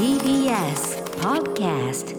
[0.00, 2.16] TBS Podcast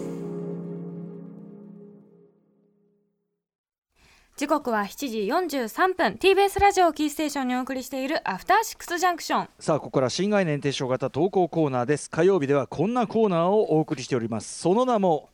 [4.36, 6.12] 時刻は7時43分。
[6.12, 12.08] TBS ラジオキーステーションにお送りしているアフターシックスジャンクションさあここから新概念提唱型投稿コーナーです。
[12.08, 14.60] 火曜日ではこんなコーナーをお送りしております。
[14.60, 15.30] その名も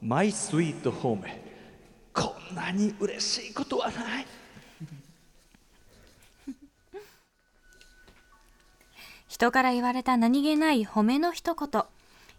[0.00, 1.24] マイスイートホーム
[2.14, 4.26] こんなに嬉しいことはない。
[9.38, 11.84] 人から言われた何気ない褒めの一言。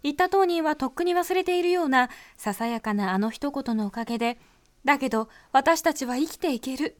[0.02, 4.38] 言った当人はとっくに忘れているようなささやかなあの一言のおかげで
[4.84, 6.98] だけど私たちは生きていける。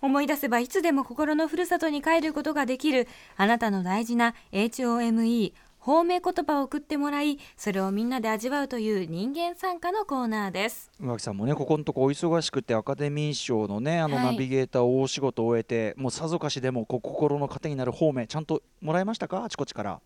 [0.00, 5.52] 思い出せばいつでも心のふるさとに帰ることができるあなたの大事な HOME
[5.84, 10.92] 褒め言葉を送ってもらいそれをみんなで味わうという人間参加のコーナーです。
[11.00, 14.24] 宇垣さんもねここのとこお忙しくてアカデミー賞のねあのはい。
[14.26, 19.42] ナビゲーターを大仕事を終えて、もうさぞかしでもこう心の糧になる方面ちゃんともらいましたか？
[19.42, 20.00] あちこちから。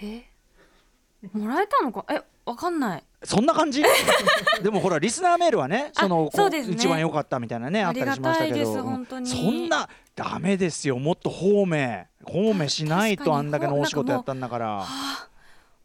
[0.00, 0.22] え？
[1.34, 2.06] もらえたのか？
[2.10, 3.04] えわかんない。
[3.22, 3.82] そんな感じ？
[4.62, 6.74] でもほらリスナーメールはねそのあそうですね。
[6.74, 9.26] 一番良かったみたいなねあったりしましたけありがたいでどす本当に。
[9.26, 10.98] そんなダメですよ。
[10.98, 14.86] もっと方面方面しないとあんだけのお仕事やったんだから。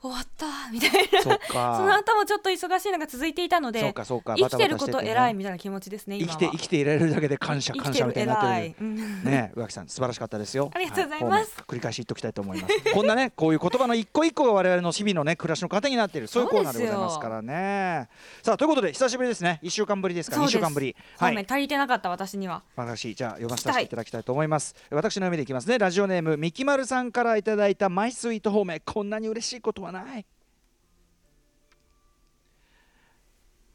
[0.07, 1.21] 終わったみたいな。
[1.21, 1.95] そのか。
[1.97, 4.35] 後もちょっと忙しいのが続いていたのそうでかそうか。
[4.35, 9.23] 生きてること偉いみたいな気持ちですね生きて生きていられるだけで感謝生感謝みたいになってるうん。
[9.23, 10.71] ね宇垣さん素晴らしかったですよ。
[10.75, 11.29] ありがとうございます。
[11.29, 12.75] は方面繰り返し言っときたいと思います。
[12.93, 16.27] こんなねこういう言葉の一個一個が我々の日々のね暮らしの糧になっている。
[16.27, 18.09] そういうコーナーでございますからね。
[18.43, 19.59] さあということで久しぶりですね。
[19.61, 20.37] 一週間ぶりですか。
[20.37, 20.57] らそうです。
[20.57, 20.95] 二週間ぶり。
[21.17, 24.75] 方面足りてなかった私には私じゃあ読ませていただきたいと思います。
[24.89, 25.77] 私の読みでいきますね。
[25.79, 30.25] ラジオネームみきまるさんからいただいたマイスイート方面こんなに嬉しいことはない。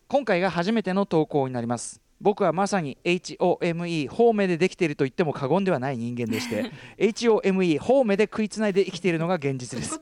[0.09, 2.01] 今回が初めての投稿になります。
[2.21, 10.01] 僕はまさに HOME 方面でできていると言っても過言ではない人間でして HOME 方面で食いつないで生きているのが現実です。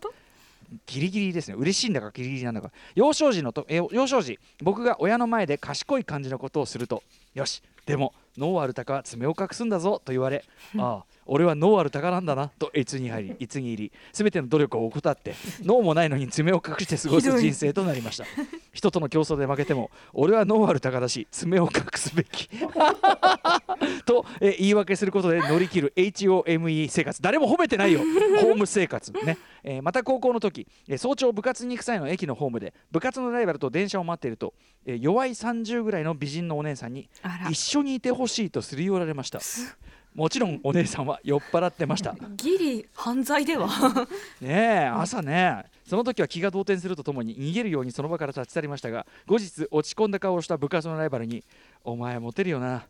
[0.87, 1.55] ギリギリですね。
[1.57, 2.71] 嬉しいんだかギリギリなんだか。
[2.95, 7.03] 幼少時のとえ幼少時僕が親の前で賢い感じのことをすると
[7.35, 10.45] よしでも脳ある鷹は爪を隠すんだぞと言われ
[10.79, 12.49] ああ俺は脳ある鷹なんだな。
[12.59, 18.25] といつに入りいつに入り全ての努力を怠って脳もないのに爪を隠して過ごす人生となりました。
[18.75, 22.49] 人との競争で負けても俺は脳ある鷹だし爪を隠すべき。
[24.05, 27.23] と、え言い訳することで乗り切る HOME 生活。
[27.23, 28.01] 誰も褒めてないよ。
[28.41, 29.13] ホーム生活。
[29.25, 34.53] ね、えーまた高校の時、えー早朝部活に行く際の駅のホームで部活のライバルと電車を待っていると、
[34.85, 37.09] えー弱い30ぐらいの美人のお姉さんに
[37.51, 39.41] 一緒にいてほしいとすり寄られました
[40.15, 42.15] もちろんお姉さんは酔っ払ってました。
[42.37, 43.69] ギリ犯罪では。
[44.41, 51.43] ねえ朝ねその時は気が動転するとともに逃げるようにその場から立ち去りましたが後日落ち込んだ顔をした部活のライバルに
[51.83, 52.85] 「お前モテるよな。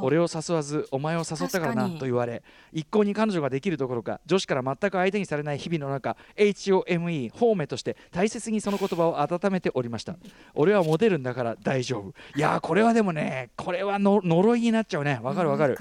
[0.00, 2.42] 俺を誘わずお前を誘ったからな」と言われ
[2.72, 10.16] 一向に彼女ができるどころか女子から全く相手にされない日々の中 HOME 方面として大切にその言葉を温めておりました。
[10.54, 12.14] 俺はモテるんだから大丈夫。
[12.36, 15.20] いやーこれはでもねこれはの呪いになっちゃうね。
[15.22, 15.76] わかるわかる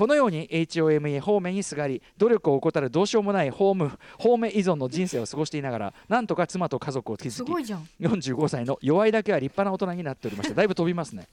[0.00, 7.86] このように HOME 方面にすがり努力を怠るどうしようもないホーム方面依存の人生を過ごしていながらなんとか妻と家族を築きすごいじゃん。
[8.00, 11.28] 45歳の弱いだけは立派な大人になっておりましただいぶ飛びますね。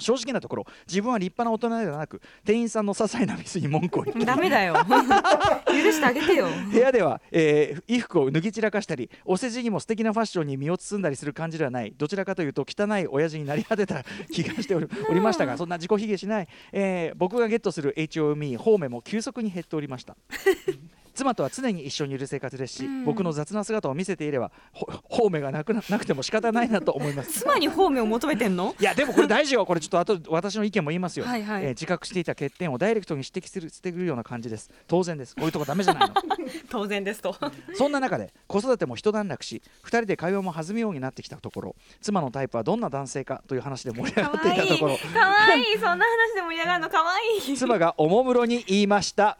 [0.00, 4.74] 正直なところ自分は立派な大人ではなく店員さんの些細なミスに文句を言ってダメだよ。
[4.74, 4.80] 許
[5.90, 6.46] してあげてよ。
[6.70, 11.92] 部屋では、えー衣服を脱ぎ散らかしたりお世辞にも素敵なファッションに身を包んだりする感じではない。
[11.96, 20.16] どちらかというと汚い親父になり果てた気がしており おりましたがそんな自己卑下しない、えー僕がゲットする HOME 方面も急速に減っておりました
[21.14, 23.04] 妻とは常に一緒にいる生活ですし、うん。
[23.04, 27.40] 僕の雑な姿を見せていればほ方面がなくななくても仕方ないなと思います。
[27.40, 28.74] 妻に方面を求めてんの？
[28.78, 29.66] いやでもこれ大事よ。
[29.66, 31.64] これちょっと後で 私の意見も言いますよ、はいはい。
[31.64, 34.70] えー自覚していた欠点をダイレクトに指摘するしてくるような感じです。
[34.86, 35.34] 当然です。
[35.34, 36.14] こういうとこダメじゃないの。
[36.70, 37.34] 当然ですと。
[37.74, 44.96] そんな中で子育ても一段落し2人で会話も弾むようになってきたところ妻のタイプはどんな男性かという話で盛り上がっていたところ。
[44.98, 45.60] かわい。
[45.62, 45.64] い。
[45.78, 47.56] そんな話で盛り上がるのかわいい。
[47.56, 49.38] 妻がおもむろに言いました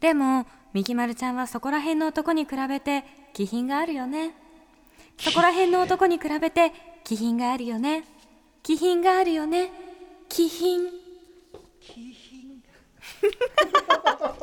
[0.00, 4.34] でもみきまるちゃんはそこら辺の男に比べて気品があるよね。
[5.18, 6.72] そこら辺の男に比べて
[7.04, 8.04] 気品があるよね。
[8.62, 9.70] 気品があるよね。
[10.28, 10.82] 気品。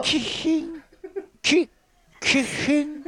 [0.03, 0.81] 気品。
[1.41, 1.69] 気
[2.19, 3.03] 気品。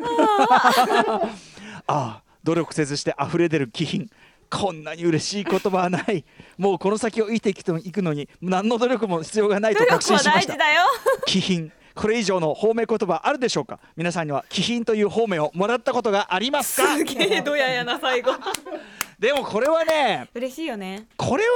[1.87, 2.21] ああ。
[2.43, 4.09] 努力せずして溢れ出る気品。
[4.49, 6.23] こんなに嬉しい言葉はない。
[6.57, 10.53] もうこの先を生きていくといくのに何の努力も必要がないと確信しました。
[10.53, 10.83] よ。
[11.25, 13.79] 気品これ以上の方面言葉あるでしょうか？
[13.95, 16.95] 皆さんには気品という方面をもらったことがありますか？
[16.97, 18.31] すげえドヤやな最後。
[19.19, 21.07] でもこれはね嬉しいよね。
[21.17, 21.49] これは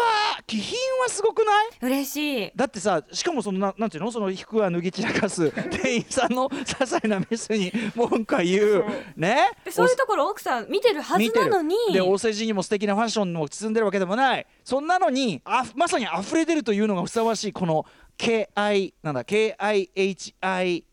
[0.47, 1.69] 気品はすごくない？
[1.83, 2.51] 嬉しい。
[2.55, 4.11] だってさしかもそのななんていうの？
[4.11, 8.85] その服は脱ぎ散らかす 店員さんの些細なミスに文句は言う。
[9.15, 9.51] ね？
[9.63, 11.75] でそういうところ奥さん見てるはずなのに。
[11.93, 14.47] でお世辞にも素敵なファッションも包んでるわけでもない。
[14.63, 17.85] そんなのにあまさに溢れ出るというのがふさわしいこの
[18.17, 20.83] KI なんだ KIHIN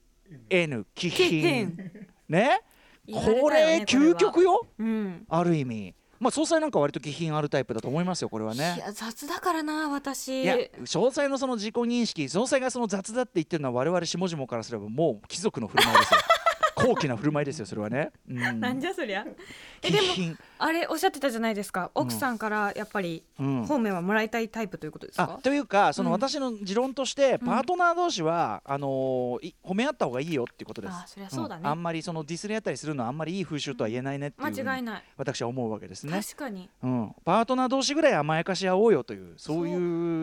[0.95, 1.77] 気品。
[2.29, 2.61] ね？
[3.11, 4.67] これね究極よ？
[4.79, 5.25] うん。
[5.29, 5.95] ある意味。
[6.21, 10.43] まあ総裁なんか割と気品あるタイプだと思いますよこれはいねや雑だからな私。
[10.43, 16.21] いや詳細のその自己認識詳細がその雑だって言ってるのは我々下々からすればもう貴族の振る舞いですよ
[16.89, 19.25] 高貴な振る舞いですよそれはね、うん、なんじゃそりゃ。
[19.83, 21.91] え気でも品あれおっしゃってたじゃないですか？
[21.95, 23.67] 奥さんからやっぱりうん。
[23.67, 30.93] 方面はもらいたいタイプということですあかというかそのうん私の持論として、パートナー同士はあのーい褒め合った方がいいよっていうことです。
[30.93, 31.63] あそりゃそうだね。
[31.63, 31.67] ん。
[31.67, 34.65] あんまりそのディスり合ったりするのはあんまりいい風習とは言えないねっていう。
[34.65, 35.03] 間違いない。
[35.17, 36.69] 私は思うわけですね、確かに。
[36.83, 39.79] うん、パートナー同士ぐらい甘やかし合おうよというそういう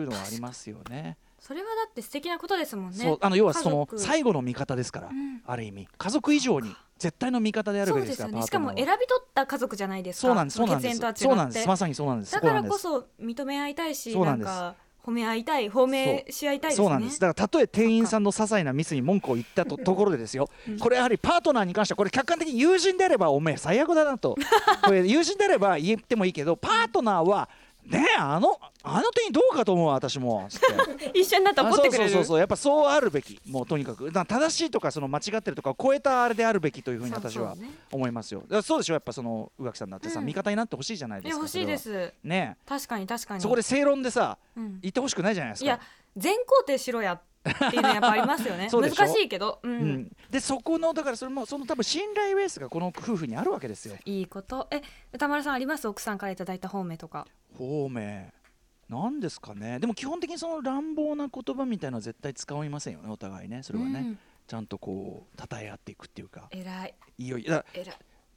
[0.06, 2.96] のはありますよねそれはだって素敵なことですもんね。
[2.96, 5.42] そうあの要はその最後の味方ですから、うん。
[5.46, 5.86] ある意味。
[5.96, 8.42] 家族以上に絶対の味方であるそべきですからね。
[8.42, 10.26] しかも選び取った家族じゃないですか。
[10.26, 10.66] そうなんですそう
[11.36, 11.68] なんです。
[11.68, 12.32] まさにそうなんです。
[12.32, 14.42] だからそこそ認め合いたいしなん
[15.06, 16.84] 褒め合いたい褒めし合いたいですね。
[16.84, 17.20] そうなんです。
[17.20, 20.50] だからたとえ店員さんの些細なミスに文句を言ったとところでですよ、
[20.80, 24.36] これやはりパートナーに関してはこれ客観的に友人であればおめえ最悪だなと。
[24.82, 27.48] これ友人であれば言ってもいいけどパートナーは
[27.86, 30.46] ねえあのあの店員どうかと思うわ私も。
[30.50, 30.60] つっ
[31.12, 31.18] て。
[31.18, 32.04] 一緒になったら怒ってくれる。
[32.04, 32.24] あそうそうそう。
[32.24, 33.40] そうやっぱそうあるべき。
[33.46, 34.10] もうとにかく。
[34.10, 37.74] だ正しいとかその間違ってるとかを超えたあれであるべきというふうに私はそうそうね。
[37.92, 38.40] 思いますよ。
[38.40, 40.26] だからそうでしょやっぱその宇垣さんだってさ、うん。
[40.26, 42.12] 味方になってほしいじゃないですかいや欲しいです。
[42.24, 43.38] ね確かに確かに。
[43.38, 44.80] えそこで正論でさうん。
[44.80, 45.64] 言ってほしくないじゃないですか。
[45.66, 45.80] いや
[46.16, 47.20] 全工程しろやっ
[47.70, 48.68] ていうのはやっぱありますよね。
[48.72, 49.60] 難しいけど。
[49.62, 53.96] うん、うん、でそこのだからそれもその多分信頼ベースがこの夫婦にあるわけですよ。
[54.04, 54.66] いいこと。
[54.70, 54.82] え
[55.12, 55.86] 歌丸さんあります？
[55.86, 58.32] 奥さんからいただいた方面とか方面。
[58.88, 59.80] なんですかね。
[59.80, 63.62] でも基本的にその乱暴な言葉みたいなのは絶対使いませんよねお互いね。
[63.64, 64.18] それはね、うん。
[64.46, 66.48] ちゃんとこう称え合っていくっていうか。
[66.52, 66.94] 偉い。
[67.18, 67.38] いいよ。
[67.38, 67.46] い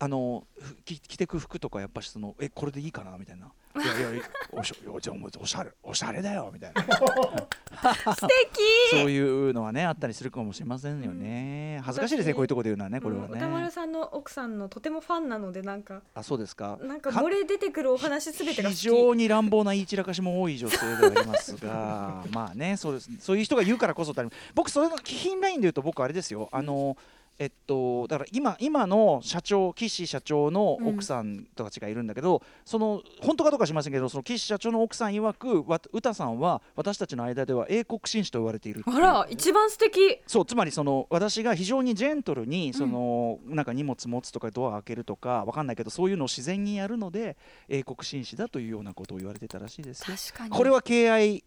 [0.01, 0.47] あの
[0.85, 6.83] 着てく服とかやっぱしそのえこれでいいかなみたいないやいやおしゃいやじゃおしゃれおしゃれだよみたいな。
[8.15, 8.61] 素敵。
[8.89, 11.79] そういうのはねあったりするかもしれませんよね。
[11.83, 16.01] 恥ずかしいですね私こういうところで言うのはねこれはうん歌丸ねさんの奥さんのとてもファンなのでなんか。
[16.15, 16.79] あそうですか。
[16.81, 23.09] なんかか漏れ出てくるお話すべてが非常に乱暴な言い散らかしも多い女性ではありますが まあねそうです。
[23.19, 24.13] そういう人が言うからこそ
[24.55, 26.49] 僕それの気品ラインで言うと僕あれですよ。
[26.51, 26.97] あの
[27.39, 40.19] えっとだから今今の社長岸社長の奥さんとかちがいるんだけど、その本当かどうかは知りませんけどその岸社長の奥さん曰くわ歌さんは私たちの間では英国紳士と言われているあら一番素敵。
[40.27, 47.37] そうつまりその私が非常にジェントルにその、なんか荷物持つとかドア開けるとかわかんないけどそういうのを自然にやるので
[47.69, 50.09] 英国紳士だというようなことを言われてたらしいです。
[50.09, 50.49] よ確かに。
[50.49, 51.43] これは KI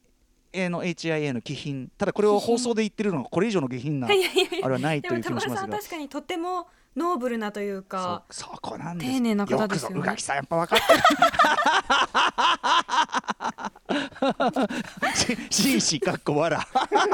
[0.55, 1.89] の HIA の気品。
[1.97, 5.69] ただこれを放送で言ってるのがこれ以上の下品なあれはないでという気もしますが。
[5.69, 9.13] 確かにとってもノーブルなというかそこなんです。
[9.13, 10.01] 丁寧な方ですよね。
[10.01, 10.95] 宇垣さんやっぱ分かって
[15.35, 15.49] る。
[15.51, 16.67] し 紳士かっこわら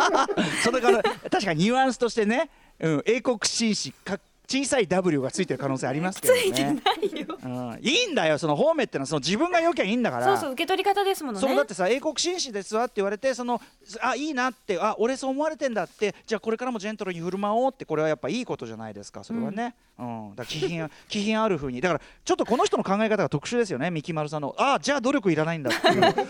[0.65, 2.51] それから確かにニュアンスとしてね、
[2.81, 4.19] うん、英国紳士か
[4.51, 7.39] 小さい W がついてる可能性ありますけどついてねないよ。
[7.45, 9.07] うん、いいんだよその方面ってのは。
[9.07, 10.25] その自分が良きゃいいんだから。
[10.25, 11.47] そうそう受け取り方ですものね。
[11.47, 13.61] そうだってさ英国紳士ですわって言われてその
[14.01, 19.23] あいいなってあ俺そう思われてんだってじゃあこれからもジェントルに振る舞おうってこれはやっぱいいことじゃないですか。
[19.23, 20.31] それはね、うん。
[20.35, 21.83] だから気品 気品ある風に。
[21.83, 24.55] だからちょっとこの人の考え方が特殊ですよね三木丸さんの。
[24.57, 26.01] あじゃあ努力いらないんだっていう。
[26.01, 26.23] な ちょ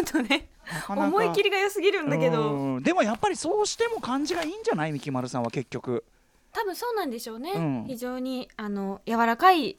[0.00, 0.48] っとね
[0.86, 1.08] かなか。
[1.08, 2.52] 思い切りが良すぎるんだけど。
[2.52, 2.82] うん。
[2.84, 4.92] でもやっぱりそうしても感じがいいんじゃない？
[4.92, 6.04] 三木丸さんは結局
[6.58, 7.84] 多分そうなんでしょうね、うん。
[7.86, 9.76] 非常にあの柔らかい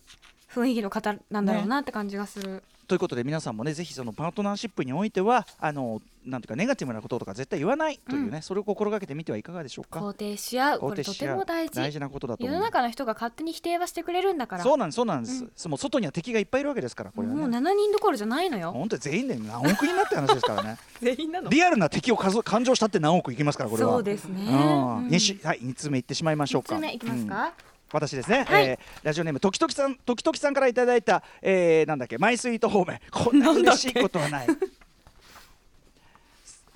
[0.53, 9.99] 雰囲気の方なんだろうなって感じがする、ということで皆さんもねぜひそのパートナーシップにおいてはあのなんていうかネガティブなこととか絶対言わないというね、それを心がけてみてはいかがでしょうか。
[9.99, 10.79] 肯定し合う。
[10.79, 11.75] これとても大事。
[11.75, 14.63] 大事なことだと世の中の人が勝手に否定はしてくれるんだから。
[14.63, 15.51] そうなんですそうなんです、うん。
[15.55, 18.71] その外には敵がいっぱいいるわけですからこれはもうね7人どころじゃないのよ。
[18.71, 20.77] 本当に全員で何億人になって話ですからね。
[20.99, 23.91] 全員なリアルな敵を数感情したって何億いきますからこれは。
[23.91, 24.97] そうですね、うん。
[24.97, 25.07] うん。
[25.09, 26.73] 二種はい2つ目いってしまいましょうか。
[26.73, 27.27] 三つ目いきますうん。
[27.27, 27.53] か、
[27.91, 28.65] 私ですね、はい。
[28.65, 32.99] えーラジオネーム時々さん時々さんからいただいた、えー、なんだっけマイスイート方面。
[33.11, 34.47] こんな嬉しいことはない。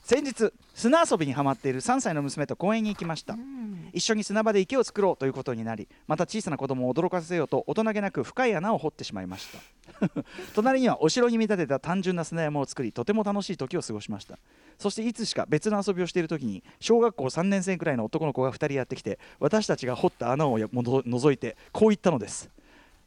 [0.03, 3.62] 先日砂遊びにはまっている3歳の娘と公園に行きました、うん
[3.93, 9.59] 一緒に砂場で池を作ろうということになりまた小さな子供を驚かせようと大人げなく深い穴を掘ってしまいました。
[10.55, 14.39] 隣にはお城に見立てた単純な砂山を作りとても楽しい時を過ごしました。
[14.79, 22.49] そしていつしか別の遊びをしている時に小学校3年生くらいの男の子が2人やってきて私たちが掘った穴をの覗いてこう言ったのです。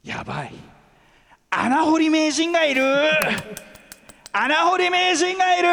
[0.05, 0.53] やばい。
[1.51, 2.83] 穴掘り名人がいる。
[4.33, 5.69] 穴掘り名人がいる。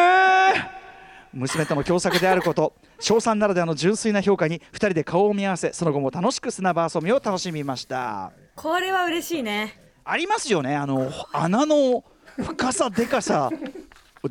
[1.33, 2.73] 娘との共作であること。
[3.03, 8.31] 小3ならではの純粋な評価に2人で顔を見合わせその後も楽しく砂場遊びを楽しみました。
[8.55, 9.77] これは嬉しいね。
[10.05, 10.73] ありますよね。
[10.77, 12.05] あの穴の
[12.37, 13.49] 深さでかさ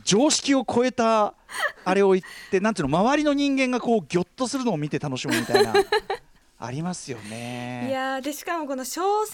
[0.05, 1.35] 常識を超えた
[1.85, 5.75] あれを言ってなんていうの周りの人間がこうギョッとするのを見て楽しむみたいな。
[6.59, 7.89] ありますよね。
[7.91, 9.25] いやーでしかもこの小 3?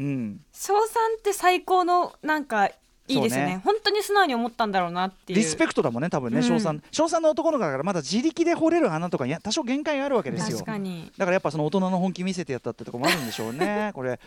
[0.00, 0.40] うん。
[0.52, 0.78] 小3
[1.18, 2.68] って最高のなんか
[3.14, 3.54] いいですよね。
[3.54, 5.38] ね本当に素直に思ったんだろうなっていう。
[5.38, 6.42] リスペクトだもんね多分ね、うん。
[6.42, 10.58] 小3小3の男の子だからまだ自力で掘れる穴とかに多少限界があるわけですよ。
[10.58, 11.10] 確かに。
[11.16, 14.20] だからやっぱその大人の本気見せてやったってところもあるんでしょうね これ。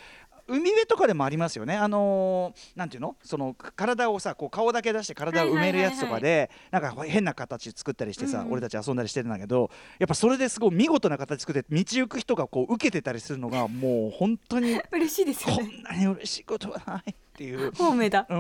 [0.48, 1.76] 海辺とかでもありますよね。
[1.76, 3.16] あのーなんていうの？
[3.24, 8.46] その体をさこう顔だけ出して体を埋めるやつとかで、なんか変な形作ったりしてさ、うん。
[8.48, 17.72] うん俺たち遊んだりしてるんだけどやっぱそれですごい見事な形作って道行く人がこう受けてたりするのがもう本当に 嬉しいですよこねんなに嬉しいことはないっていう。
[17.74, 18.34] 方面だう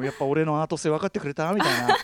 [0.00, 1.96] ん、やっぱ俺のアート性分かってくれたみたいな、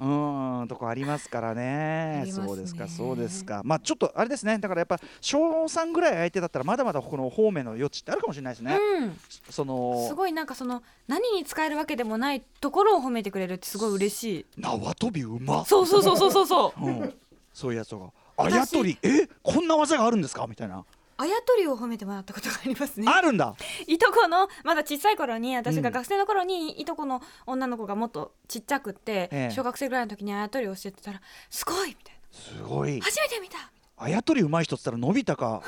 [0.60, 3.62] うん、とこありますからねねそうですか、そうですか。
[3.64, 4.58] まあちょっとあれですね。
[4.58, 8.76] だからやっぱ小三ぐらい相手だったらまだまだこの方面の余地ってあるかもしれないですね。
[8.76, 9.18] うん
[9.50, 15.64] そのすごいなんかその何に使えるわけでもないところを褒めてくれるってすごい嬉しい縄跳びうま。
[15.64, 17.14] そうそうそうそうそうそううん、
[17.52, 18.12] そういうやつとか。
[18.36, 19.28] あやとりえ？
[19.44, 20.46] こんな技があるんですか？
[20.48, 20.84] みたいな。
[21.16, 23.54] あやとりを褒めてもらったことがありますねあるんだ。
[23.86, 33.04] いとこのまだ小さい頃に私うんが学生の頃にいとこの女の子がもっとちっちゃくって、ええ小学生ぐらいの時にあやとりを教えてたらすごいみたいすごいな。
[33.04, 35.62] 初めて見たあやとりうまい人っつったらのび太か。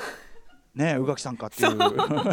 [0.77, 1.69] ね宇垣さんかっていう。
[1.75, 2.23] こんなことで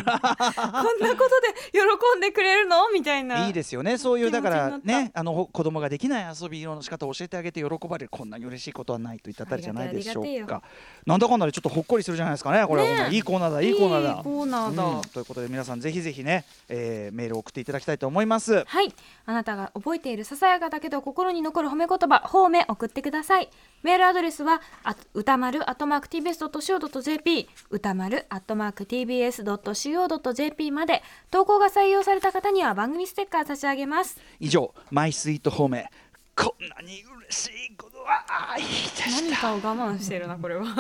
[1.73, 2.91] 喜んでくれるの？
[2.93, 3.47] みたいな。
[3.47, 3.99] いいですよね。
[3.99, 10.63] そういうだからねあのほ子供ができない遊びの仕方を教えてあげて喜ばれるこんなに嬉しいことはないといったあたりじゃないでしょうか。
[11.07, 13.15] なんだかんだでちょっとほっこりするじゃないですかねこれは、ねえ。
[13.15, 14.11] いいコーナーだいいコーナーだ。
[14.11, 14.85] いいコーナーだ。
[14.85, 15.01] うん。
[15.03, 18.65] ということで皆さんぜひぜひね、えーメールを送っていただきたいと思います。
[18.65, 18.93] はい。
[19.27, 23.49] あなたが覚えているささやかだけど心に残る褒め言葉褒め送ってください
[23.85, 34.19] メールアドレスはあ歌丸アットマーク TBS.CO.JP 歌丸アットマーク TBS.CO.JP まで投稿が採用された方には番組ステッカー差し上げます。
[34.41, 35.87] 以上マイスイート方面
[36.35, 39.11] こんなに嬉しいことはないでした。
[39.23, 39.61] 何かを我
[39.93, 40.65] 慢してるなこれは。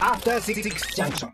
[0.00, 0.62] After Six
[0.96, 1.30] Junction.